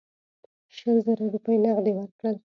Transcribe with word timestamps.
شل 0.75 0.95
زره 1.05 1.25
روپۍ 1.33 1.57
نغدي 1.63 1.91
ورکړل. 1.95 2.35